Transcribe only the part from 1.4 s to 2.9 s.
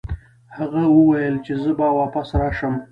چې زه به واپس راشم.